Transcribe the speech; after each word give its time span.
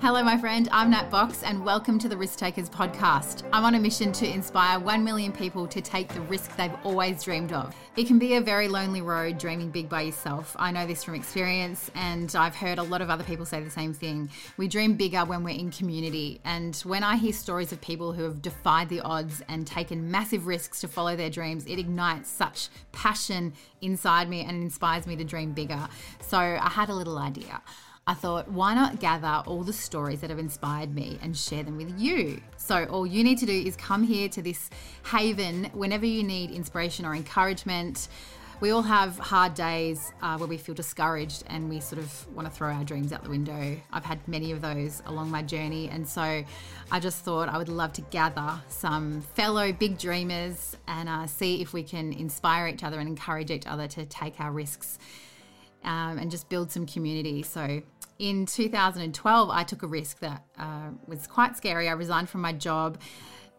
Hello, 0.00 0.22
my 0.22 0.38
friend. 0.38 0.68
I'm 0.70 0.92
Nat 0.92 1.10
Box, 1.10 1.42
and 1.42 1.64
welcome 1.64 1.98
to 1.98 2.08
the 2.08 2.16
Risk 2.16 2.38
Takers 2.38 2.70
podcast. 2.70 3.42
I'm 3.52 3.64
on 3.64 3.74
a 3.74 3.80
mission 3.80 4.12
to 4.12 4.32
inspire 4.32 4.78
1 4.78 5.02
million 5.02 5.32
people 5.32 5.66
to 5.66 5.80
take 5.80 6.06
the 6.14 6.20
risk 6.20 6.54
they've 6.54 6.72
always 6.84 7.24
dreamed 7.24 7.52
of. 7.52 7.74
It 7.96 8.06
can 8.06 8.16
be 8.16 8.34
a 8.34 8.40
very 8.40 8.68
lonely 8.68 9.02
road 9.02 9.38
dreaming 9.38 9.70
big 9.70 9.88
by 9.88 10.02
yourself. 10.02 10.54
I 10.56 10.70
know 10.70 10.86
this 10.86 11.02
from 11.02 11.16
experience, 11.16 11.90
and 11.96 12.32
I've 12.36 12.54
heard 12.54 12.78
a 12.78 12.84
lot 12.84 13.02
of 13.02 13.10
other 13.10 13.24
people 13.24 13.44
say 13.44 13.60
the 13.60 13.70
same 13.70 13.92
thing. 13.92 14.30
We 14.56 14.68
dream 14.68 14.94
bigger 14.94 15.24
when 15.24 15.42
we're 15.42 15.58
in 15.58 15.72
community, 15.72 16.40
and 16.44 16.76
when 16.84 17.02
I 17.02 17.16
hear 17.16 17.32
stories 17.32 17.72
of 17.72 17.80
people 17.80 18.12
who 18.12 18.22
have 18.22 18.40
defied 18.40 18.90
the 18.90 19.00
odds 19.00 19.42
and 19.48 19.66
taken 19.66 20.12
massive 20.12 20.46
risks 20.46 20.80
to 20.82 20.88
follow 20.88 21.16
their 21.16 21.28
dreams, 21.28 21.66
it 21.66 21.80
ignites 21.80 22.30
such 22.30 22.68
passion 22.92 23.52
inside 23.80 24.28
me 24.28 24.42
and 24.42 24.62
inspires 24.62 25.08
me 25.08 25.16
to 25.16 25.24
dream 25.24 25.54
bigger. 25.54 25.88
So 26.20 26.38
I 26.38 26.68
had 26.68 26.88
a 26.88 26.94
little 26.94 27.18
idea. 27.18 27.60
I 28.08 28.14
thought, 28.14 28.48
why 28.48 28.72
not 28.72 29.00
gather 29.00 29.42
all 29.46 29.62
the 29.62 29.72
stories 29.74 30.22
that 30.22 30.30
have 30.30 30.38
inspired 30.38 30.94
me 30.94 31.18
and 31.20 31.36
share 31.36 31.62
them 31.62 31.76
with 31.76 32.00
you? 32.00 32.40
So, 32.56 32.86
all 32.86 33.06
you 33.06 33.22
need 33.22 33.36
to 33.36 33.44
do 33.44 33.52
is 33.52 33.76
come 33.76 34.02
here 34.02 34.30
to 34.30 34.40
this 34.40 34.70
haven 35.12 35.64
whenever 35.74 36.06
you 36.06 36.22
need 36.22 36.50
inspiration 36.50 37.04
or 37.04 37.14
encouragement. 37.14 38.08
We 38.60 38.70
all 38.70 38.80
have 38.80 39.18
hard 39.18 39.52
days 39.52 40.10
uh, 40.22 40.38
where 40.38 40.48
we 40.48 40.56
feel 40.56 40.74
discouraged 40.74 41.44
and 41.48 41.68
we 41.68 41.80
sort 41.80 42.00
of 42.00 42.34
want 42.34 42.48
to 42.48 42.54
throw 42.54 42.72
our 42.72 42.82
dreams 42.82 43.12
out 43.12 43.24
the 43.24 43.30
window. 43.30 43.78
I've 43.92 44.06
had 44.06 44.26
many 44.26 44.52
of 44.52 44.62
those 44.62 45.02
along 45.04 45.30
my 45.30 45.42
journey, 45.42 45.90
and 45.90 46.08
so 46.08 46.42
I 46.90 47.00
just 47.00 47.26
thought 47.26 47.50
I 47.50 47.58
would 47.58 47.68
love 47.68 47.92
to 47.92 48.00
gather 48.00 48.58
some 48.68 49.20
fellow 49.20 49.70
big 49.70 49.98
dreamers 49.98 50.78
and 50.86 51.10
uh, 51.10 51.26
see 51.26 51.60
if 51.60 51.74
we 51.74 51.82
can 51.82 52.14
inspire 52.14 52.68
each 52.68 52.82
other 52.82 52.98
and 52.98 53.06
encourage 53.06 53.50
each 53.50 53.66
other 53.66 53.86
to 53.88 54.06
take 54.06 54.40
our 54.40 54.50
risks 54.50 54.98
um, 55.84 56.18
and 56.18 56.30
just 56.30 56.48
build 56.48 56.72
some 56.72 56.86
community. 56.86 57.42
So, 57.42 57.82
in 58.18 58.46
2012, 58.46 59.50
I 59.50 59.62
took 59.64 59.82
a 59.82 59.86
risk 59.86 60.20
that 60.20 60.44
uh, 60.58 60.90
was 61.06 61.26
quite 61.26 61.56
scary. 61.56 61.88
I 61.88 61.92
resigned 61.92 62.28
from 62.28 62.40
my 62.40 62.52
job 62.52 62.98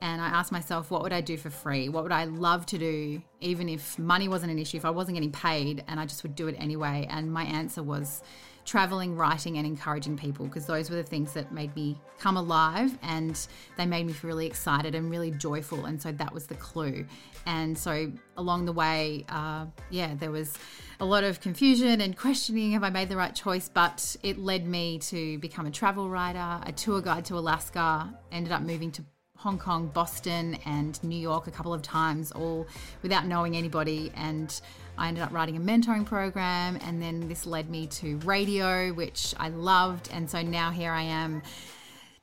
and 0.00 0.20
I 0.20 0.28
asked 0.28 0.52
myself, 0.52 0.90
what 0.90 1.02
would 1.02 1.12
I 1.12 1.20
do 1.20 1.36
for 1.36 1.50
free? 1.50 1.88
What 1.88 2.02
would 2.02 2.12
I 2.12 2.24
love 2.24 2.66
to 2.66 2.78
do, 2.78 3.22
even 3.40 3.68
if 3.68 3.98
money 3.98 4.28
wasn't 4.28 4.52
an 4.52 4.58
issue, 4.58 4.76
if 4.76 4.84
I 4.84 4.90
wasn't 4.90 5.16
getting 5.16 5.32
paid, 5.32 5.84
and 5.88 5.98
I 5.98 6.06
just 6.06 6.22
would 6.22 6.34
do 6.34 6.46
it 6.46 6.54
anyway? 6.58 7.06
And 7.10 7.32
my 7.32 7.44
answer 7.44 7.82
was 7.82 8.22
traveling, 8.64 9.16
writing, 9.16 9.58
and 9.58 9.66
encouraging 9.66 10.16
people 10.16 10.46
because 10.46 10.66
those 10.66 10.90
were 10.90 10.96
the 10.96 11.02
things 11.02 11.32
that 11.32 11.50
made 11.52 11.74
me 11.74 12.00
come 12.18 12.36
alive 12.36 12.96
and 13.02 13.48
they 13.76 13.86
made 13.86 14.06
me 14.06 14.12
feel 14.12 14.28
really 14.28 14.46
excited 14.46 14.94
and 14.94 15.10
really 15.10 15.30
joyful. 15.32 15.86
And 15.86 16.00
so 16.00 16.12
that 16.12 16.32
was 16.32 16.46
the 16.46 16.54
clue. 16.54 17.06
And 17.46 17.76
so 17.76 18.12
along 18.36 18.66
the 18.66 18.72
way, 18.72 19.24
uh, 19.30 19.66
yeah, 19.90 20.14
there 20.14 20.30
was 20.30 20.54
a 21.00 21.04
lot 21.04 21.24
of 21.24 21.40
confusion 21.40 22.00
and 22.00 22.16
questioning 22.16 22.72
have 22.72 22.82
I 22.82 22.90
made 22.90 23.08
the 23.08 23.16
right 23.16 23.34
choice? 23.34 23.70
But 23.72 24.16
it 24.22 24.38
led 24.38 24.66
me 24.66 24.98
to 25.00 25.38
become 25.38 25.66
a 25.66 25.70
travel 25.70 26.08
writer, 26.08 26.60
a 26.64 26.72
tour 26.72 27.00
guide 27.00 27.24
to 27.26 27.38
Alaska, 27.38 28.12
ended 28.32 28.52
up 28.52 28.62
moving 28.62 28.90
to 28.92 29.04
Hong 29.36 29.58
Kong, 29.58 29.86
Boston, 29.86 30.58
and 30.66 31.00
New 31.04 31.18
York 31.18 31.46
a 31.46 31.52
couple 31.52 31.72
of 31.72 31.80
times, 31.80 32.32
all 32.32 32.66
without 33.02 33.24
knowing 33.26 33.56
anybody. 33.56 34.10
And 34.16 34.60
I 34.96 35.06
ended 35.06 35.22
up 35.22 35.32
writing 35.32 35.56
a 35.56 35.60
mentoring 35.60 36.04
program, 36.04 36.76
and 36.82 37.00
then 37.00 37.28
this 37.28 37.46
led 37.46 37.70
me 37.70 37.86
to 37.86 38.16
radio, 38.18 38.92
which 38.92 39.34
I 39.38 39.50
loved. 39.50 40.10
And 40.12 40.28
so 40.28 40.42
now 40.42 40.72
here 40.72 40.90
I 40.90 41.02
am 41.02 41.42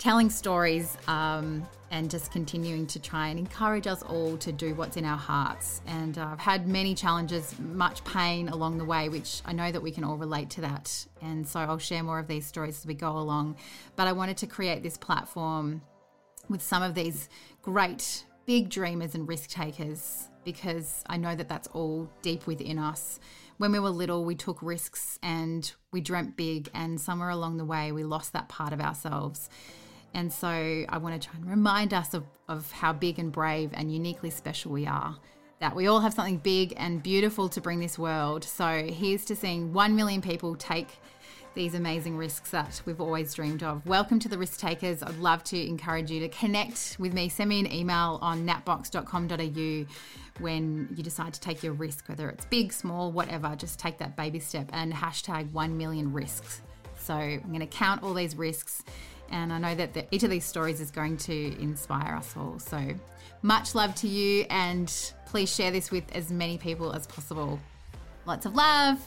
telling 0.00 0.30
stories 0.30 0.96
um, 1.08 1.62
and 1.90 2.10
just 2.10 2.32
continuing 2.32 2.86
to 2.86 2.98
try 2.98 3.28
and 3.28 3.38
encourage 3.38 3.86
us 3.86 4.02
all 4.02 4.34
to 4.38 4.50
do 4.50 4.74
what's 4.74 4.96
in 4.96 5.04
our 5.04 5.18
hearts. 5.18 5.82
And 5.86 6.16
uh, 6.16 6.30
I've 6.32 6.40
had 6.40 6.66
many 6.66 6.94
challenges, 6.94 7.54
much 7.58 8.02
pain 8.04 8.48
along 8.48 8.78
the 8.78 8.84
way, 8.86 9.10
which 9.10 9.42
I 9.44 9.52
know 9.52 9.70
that 9.70 9.82
we 9.82 9.90
can 9.90 10.02
all 10.02 10.16
relate 10.16 10.48
to 10.50 10.62
that. 10.62 11.06
And 11.20 11.46
so 11.46 11.60
I'll 11.60 11.76
share 11.76 12.02
more 12.02 12.18
of 12.18 12.28
these 12.28 12.46
stories 12.46 12.78
as 12.78 12.86
we 12.86 12.94
go 12.94 13.10
along. 13.18 13.56
But 13.94 14.06
I 14.06 14.12
wanted 14.12 14.38
to 14.38 14.46
create 14.46 14.82
this 14.82 14.96
platform 14.96 15.82
with 16.48 16.62
some 16.62 16.82
of 16.82 16.94
these 16.94 17.28
great 17.60 18.24
big 18.46 18.70
dreamers 18.70 19.14
and 19.14 19.28
risk 19.28 19.50
takers 19.50 20.28
because 20.44 21.04
I 21.08 21.18
know 21.18 21.36
that 21.36 21.48
that's 21.48 21.68
all 21.68 22.08
deep 22.22 22.46
within 22.46 22.78
us. 22.78 23.20
When 23.58 23.70
we 23.70 23.78
were 23.78 23.90
little, 23.90 24.24
we 24.24 24.34
took 24.34 24.62
risks 24.62 25.18
and 25.22 25.70
we 25.92 26.00
dreamt 26.00 26.38
big, 26.38 26.70
and 26.72 26.98
somewhere 26.98 27.28
along 27.28 27.58
the 27.58 27.64
way, 27.66 27.92
we 27.92 28.04
lost 28.04 28.32
that 28.32 28.48
part 28.48 28.72
of 28.72 28.80
ourselves. 28.80 29.50
And 30.14 30.32
so 30.32 30.48
I 30.48 30.98
want 30.98 31.20
to 31.20 31.28
try 31.28 31.38
and 31.38 31.48
remind 31.48 31.94
us 31.94 32.14
of, 32.14 32.24
of 32.48 32.70
how 32.72 32.92
big 32.92 33.18
and 33.18 33.30
brave 33.30 33.70
and 33.74 33.92
uniquely 33.92 34.30
special 34.30 34.72
we 34.72 34.86
are. 34.86 35.16
That 35.60 35.76
we 35.76 35.86
all 35.86 36.00
have 36.00 36.14
something 36.14 36.38
big 36.38 36.74
and 36.76 37.02
beautiful 37.02 37.48
to 37.50 37.60
bring 37.60 37.80
this 37.80 37.98
world. 37.98 38.44
So 38.44 38.88
here's 38.90 39.24
to 39.26 39.36
seeing 39.36 39.72
1 39.72 39.94
million 39.94 40.22
people 40.22 40.56
take 40.56 40.88
these 41.54 41.74
amazing 41.74 42.16
risks 42.16 42.50
that 42.50 42.80
we've 42.86 43.00
always 43.00 43.34
dreamed 43.34 43.62
of. 43.62 43.84
Welcome 43.84 44.18
to 44.20 44.28
the 44.28 44.38
Risk 44.38 44.60
Takers. 44.60 45.02
I'd 45.02 45.18
love 45.18 45.42
to 45.44 45.60
encourage 45.60 46.10
you 46.10 46.20
to 46.20 46.28
connect 46.28 46.96
with 46.98 47.12
me. 47.12 47.28
Send 47.28 47.50
me 47.50 47.60
an 47.60 47.72
email 47.72 48.18
on 48.22 48.46
natbox.com.au 48.46 49.92
when 50.40 50.88
you 50.94 51.02
decide 51.02 51.34
to 51.34 51.40
take 51.40 51.62
your 51.62 51.72
risk, 51.72 52.08
whether 52.08 52.30
it's 52.30 52.46
big, 52.46 52.72
small, 52.72 53.10
whatever. 53.12 53.54
Just 53.56 53.78
take 53.78 53.98
that 53.98 54.16
baby 54.16 54.38
step 54.38 54.70
and 54.72 54.92
hashtag 54.92 55.50
1 55.52 55.76
million 55.76 56.12
risks. 56.12 56.62
So 56.98 57.14
I'm 57.14 57.48
going 57.48 57.60
to 57.60 57.66
count 57.66 58.02
all 58.02 58.14
these 58.14 58.36
risks. 58.36 58.84
And 59.30 59.52
I 59.52 59.58
know 59.58 59.74
that 59.74 59.94
the, 59.94 60.06
each 60.10 60.22
of 60.22 60.30
these 60.30 60.44
stories 60.44 60.80
is 60.80 60.90
going 60.90 61.16
to 61.18 61.60
inspire 61.60 62.16
us 62.16 62.34
all. 62.36 62.58
So 62.58 62.94
much 63.42 63.74
love 63.74 63.94
to 63.96 64.08
you, 64.08 64.44
and 64.50 64.92
please 65.26 65.54
share 65.54 65.70
this 65.70 65.90
with 65.90 66.04
as 66.14 66.30
many 66.30 66.58
people 66.58 66.92
as 66.92 67.06
possible. 67.06 67.58
Lots 68.26 68.46
of 68.46 68.54
love. 68.54 68.98